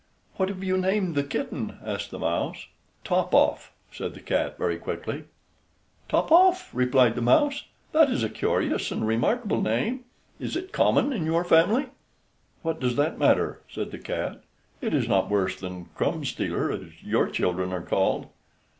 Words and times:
"What 0.37 0.49
have 0.49 0.63
you 0.63 0.79
named 0.79 1.13
the 1.13 1.23
kitten?" 1.23 1.77
asked 1.85 2.09
the 2.09 2.17
mouse. 2.17 2.65
"Top 3.03 3.35
off," 3.35 3.71
said 3.91 4.15
the 4.15 4.19
cat 4.19 4.57
very 4.57 4.77
quickly. 4.79 5.25
"Top 6.09 6.31
off!" 6.31 6.71
replied 6.73 7.13
the 7.13 7.21
mouse; 7.21 7.65
"that 7.91 8.09
is 8.09 8.23
a 8.23 8.27
curious 8.29 8.89
and 8.91 9.05
remarkable 9.07 9.61
name; 9.61 10.05
is 10.39 10.55
it 10.55 10.71
common 10.71 11.13
in 11.13 11.27
your 11.27 11.43
family?" 11.43 11.85
"What 12.63 12.79
does 12.79 12.95
that 12.95 13.19
matter?" 13.19 13.61
said 13.69 13.91
the 13.91 13.99
cat; 13.99 14.41
"it 14.81 14.95
is 14.95 15.07
not 15.07 15.29
worse 15.29 15.55
than 15.59 15.89
Crumb 15.93 16.25
stealer, 16.25 16.71
as 16.71 17.03
your 17.03 17.27
children 17.29 17.71
are 17.71 17.83
called." 17.83 18.27